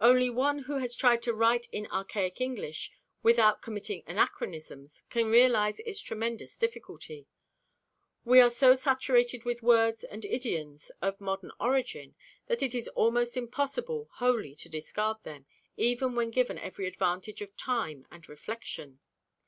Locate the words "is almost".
12.74-13.36